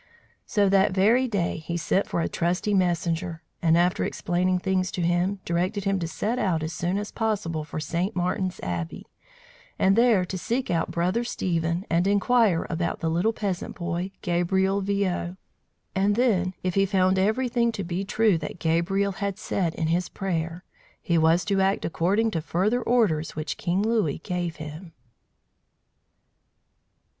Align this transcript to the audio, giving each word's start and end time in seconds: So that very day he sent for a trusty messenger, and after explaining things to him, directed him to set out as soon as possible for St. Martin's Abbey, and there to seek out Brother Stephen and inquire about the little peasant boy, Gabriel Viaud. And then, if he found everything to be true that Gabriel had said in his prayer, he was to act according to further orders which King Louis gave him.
So 0.47 0.67
that 0.67 0.93
very 0.93 1.27
day 1.27 1.57
he 1.57 1.77
sent 1.77 2.07
for 2.07 2.21
a 2.21 2.27
trusty 2.27 2.73
messenger, 2.73 3.43
and 3.61 3.77
after 3.77 4.03
explaining 4.03 4.57
things 4.57 4.89
to 4.93 5.03
him, 5.03 5.39
directed 5.45 5.83
him 5.83 5.99
to 5.99 6.07
set 6.07 6.39
out 6.39 6.63
as 6.63 6.73
soon 6.73 6.97
as 6.97 7.11
possible 7.11 7.63
for 7.63 7.79
St. 7.79 8.15
Martin's 8.15 8.59
Abbey, 8.63 9.05
and 9.77 9.95
there 9.95 10.25
to 10.25 10.39
seek 10.39 10.71
out 10.71 10.89
Brother 10.89 11.23
Stephen 11.23 11.85
and 11.87 12.07
inquire 12.07 12.65
about 12.67 12.99
the 13.01 13.11
little 13.11 13.31
peasant 13.31 13.75
boy, 13.75 14.09
Gabriel 14.23 14.81
Viaud. 14.81 15.37
And 15.93 16.15
then, 16.15 16.55
if 16.63 16.73
he 16.73 16.87
found 16.87 17.19
everything 17.19 17.71
to 17.73 17.83
be 17.83 18.03
true 18.03 18.39
that 18.39 18.57
Gabriel 18.57 19.11
had 19.11 19.37
said 19.37 19.75
in 19.75 19.85
his 19.85 20.09
prayer, 20.09 20.63
he 20.99 21.19
was 21.19 21.45
to 21.45 21.61
act 21.61 21.85
according 21.85 22.31
to 22.31 22.41
further 22.41 22.81
orders 22.81 23.35
which 23.35 23.55
King 23.55 23.83
Louis 23.83 24.17
gave 24.17 24.55
him. 24.55 24.93